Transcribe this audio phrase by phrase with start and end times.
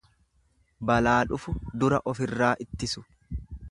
[0.91, 1.55] Balaa dhufu
[1.85, 3.09] dura ofirraa ittisu.